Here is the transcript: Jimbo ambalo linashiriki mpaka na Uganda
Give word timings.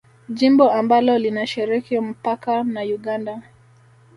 Jimbo 0.29 0.71
ambalo 0.71 1.17
linashiriki 1.17 1.99
mpaka 1.99 2.63
na 2.63 2.81
Uganda 2.81 3.41